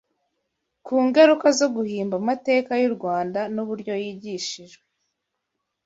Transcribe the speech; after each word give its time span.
ku 0.85 0.93
ngaruka 1.05 1.47
zo 1.59 1.67
guhimba 1.75 2.15
amateka 2.21 2.71
y’u 2.81 2.91
Rwanda 2.95 3.39
n’uburyo 3.53 3.93
yigishijwe 4.03 4.83